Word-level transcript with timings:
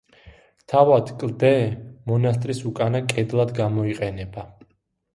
თავად 0.71 1.11
კლდე 1.25 1.51
მონასტრის 2.13 2.65
უკანა 2.73 3.05
კედლად 3.15 3.57
გამოიყენება. 3.63 4.51